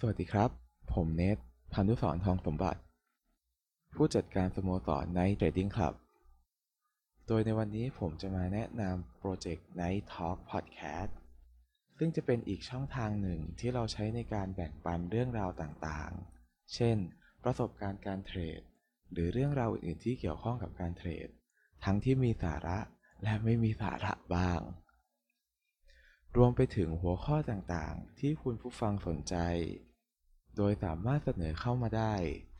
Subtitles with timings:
[0.00, 0.50] สวัสดีครับ
[0.94, 1.38] ผมเนท
[1.72, 2.80] พันธุสรทองสมบัติ
[3.94, 5.94] ผู้จัดการสโมสร Night Trading Club
[7.26, 11.12] โดยในวันนี้ผมจะมาแนะนำโปรเจกต์ Night Talk Podcast
[11.98, 16.96] ซึ่งจะเป็นอีกช่องทางหนึ่งที่เราใช้ในการแบ่งปันเรื่องราวต่างๆ เช่น
[17.44, 18.60] ประสบการณ์การเทรด
[19.12, 21.28] หรือเรื่องราวอื่นๆที่เกี่ยวข้องกับการเทรด
[21.84, 22.78] ทั้งที่มีสาระ
[23.22, 24.60] และไม่มีสาระบ้าง
[26.36, 29.34] รวมไปถึงหัวข้อต่างๆ ที่คุณผู้ฟังสนใจ
[30.56, 32.14] โดยสามารถเสนอเข้ามาได้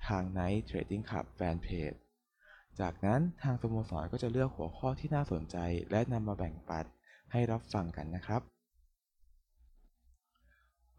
[0.06, 1.98] ทาง Night Trading Club Fanpage
[2.80, 5.56] จากนั้นทางสโมสรก็จะเลือกหัวข้อที่น่าสนใจ
[5.90, 6.84] และนำมาแบ่งปัน
[7.32, 8.42] ให้รับฟังกันนะครับ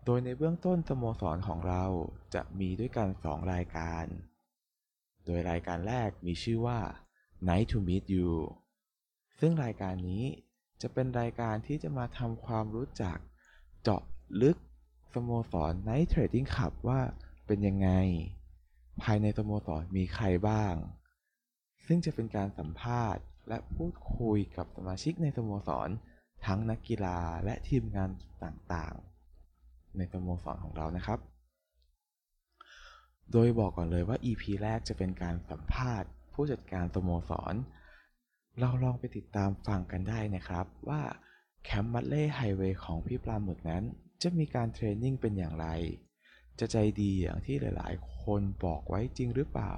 [0.05, 1.84] โดยในเบื้องต้นสโมสรของเรา
[2.34, 4.05] จะมีด้วยกัน 2 รายการ
[5.26, 6.80] โดยรายการแรกมีชื่อว่า
[7.48, 8.32] Night to Meet You
[9.40, 10.23] ซึ่งรายการนี้
[10.81, 13.18] จะเป็นรายการที่จะมาทำความรู้จัก
[13.84, 14.02] เจาะ
[14.41, 14.58] ลึก
[15.13, 16.99] สโมสร Night Trading Club ว่า
[17.48, 17.90] เป็นยังไง
[19.04, 20.74] ภายในสโมสรมีใครบ้าง
[21.85, 25.90] ซึ่งจะเป็นการสัมภาษณ์ และพูดคุยกับสมาชิกในสโมสร
[26.46, 28.09] ทั้งนักกีฬาและทีมงาน
[28.43, 31.20] ต่างๆ ในสโมสรของเรานะครับ
[33.32, 37.54] โดยบอกก่อนเลยว่า EP แรกจะเป็นการสัมภาษณ์ ผู้จัดการสโมสร
[38.60, 41.02] เราลองไปติดตามฟังกันได้นะครับว่า
[41.63, 43.84] แคมป์มัดเล่ไฮเวย์ของพี่ปลาหมึกนั้น
[44.22, 45.68] จะมีการ training เป็นอย่างไร
[46.60, 49.76] จะใจดีอย่างที่หลายๆ คนบอกไว้จริงหรือเปล่า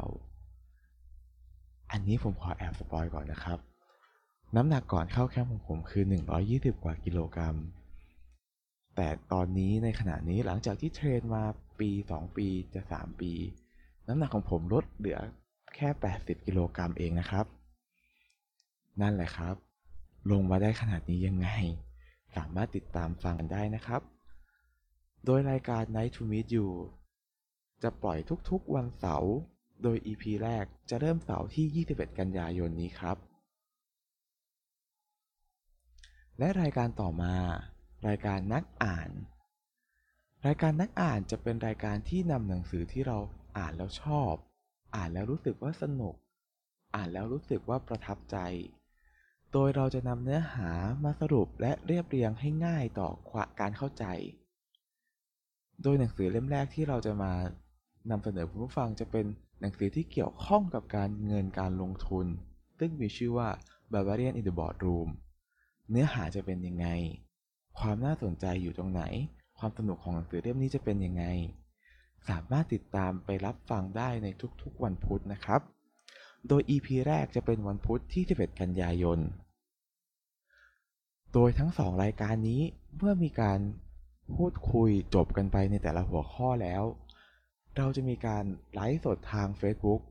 [1.91, 3.59] อันนี้ผมขอแอบ spoil ก่อนนะครับ
[4.55, 6.03] น้ำหนักก่อนเข้าแคมป์ของผมคือ
[6.43, 7.55] 120 กว่ากิโลกรัม
[8.95, 11.43] แต่ตอนนี้ในขณะนี้หลังจากที่ train มา
[11.79, 13.31] ปี 2 ปีจะ 3 ปี
[14.07, 15.19] น้ำหนักของผมลดเหลือ
[15.75, 17.45] แค่ 80 กิโลกรัมเองนะครับ
[19.01, 19.55] นั่นแหละครับ
[20.31, 21.47] ลงมาได้ขนาดนี้ยังไง
[22.35, 24.01] สามารถติดตามฟังกันได้นะครับ
[25.25, 26.67] โดยรายการ Night to Meet You
[27.83, 28.17] จะปล่อย
[28.49, 29.33] ทุกๆวันเสาร์
[29.83, 33.17] โดย EP แรกจะเริ่มเสาร์ที่ 21 กันยายนนี้ครับ
[36.37, 37.35] และรายการต่อมา
[38.07, 39.09] รายการนักอ่าน
[40.45, 43.17] รายการนักอ่านจะเป็นรายการที่นำหนังสือที่เรา
[43.57, 44.33] อ่านแล้วชอบ
[44.95, 46.15] อ่านแล้วรู้สึกว่าสนุก
[46.95, 48.37] อ่านแล้วรู้สึกว่าประทับใจ
[49.53, 50.71] โดยเราจะนำเนื้อหา
[51.03, 53.09] มาสรุปและเรียบเรียงให้ง่ายต่อ
[53.59, 54.05] การเข้าใจ
[55.83, 57.33] โดยหนังสือเล่มแรกที่เราจะมา
[58.09, 59.25] นำเสนอคุณผู้ฟังจะเป็น
[59.61, 62.25] หนังสือที่เกี่ยวข้องกับการเงินการลงทุน
[62.79, 63.49] ซึ่งมีชื่อว่า
[63.91, 65.09] Barbarian in the Boardroom
[65.89, 66.87] เนื้อหาจะเป็นยังไง
[67.79, 69.03] ความน่าสนใจอยู่ตรงไหน
[69.59, 71.25] ความสนุกของหนังสือเล่มนี้จะเป็นยังไง
[72.29, 74.27] สามารถติดตามไปรับฟังได้ใน
[74.61, 75.61] ทุกๆวันพุธนะครับ
[76.47, 79.19] โดย EP แรกจะเป็นวันพุธที่ 11 กันยายน
[81.33, 82.61] โดยทั้งสองรายการนี้
[82.97, 83.59] เมื่อมีการ
[84.35, 86.83] พูดคุยจบกันไปในแต่ละหัวข้อแล้ว
[87.77, 90.01] เราจะมีการไลฟ์สดทาง Facebook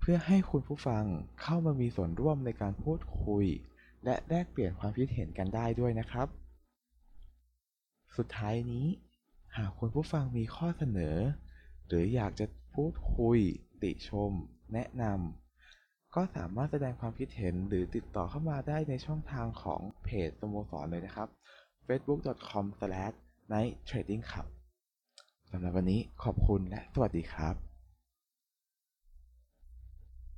[0.00, 1.04] เพื่อให้คุณผู้ฟัง
[1.42, 3.44] เข้ามามีส่วนร่วมในการพูดคุย
[4.04, 6.28] และแลกเปลี่ยนความคิดเห็นกันได้ด้วยนะครับ
[8.16, 8.86] สุดท้ายนี้
[9.56, 11.16] หากคุณผู้ฟังมีข้อเสนอ
[11.86, 13.38] หรืออยากจะพูดคุย
[13.82, 14.32] ติชม
[14.72, 15.49] แนะนำ
[16.14, 21.28] ก็สามารถแสดงความคิดเห็นหรือติดต่อเข้ามาได้ในช่องทางของเพจสโมสรเลยนะครับ
[21.86, 24.46] facebook.com/nighttradingclub
[25.50, 27.69] สำหรับวันนี้ขอบคุณและสวัสดีครับ